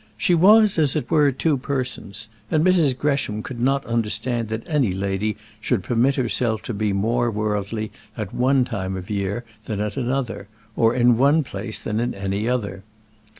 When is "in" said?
10.95-11.19, 11.99-12.15